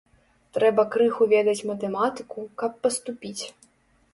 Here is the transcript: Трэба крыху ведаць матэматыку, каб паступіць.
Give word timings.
Трэба 0.57 0.85
крыху 0.95 1.27
ведаць 1.33 1.65
матэматыку, 1.71 2.39
каб 2.63 2.71
паступіць. 2.87 3.43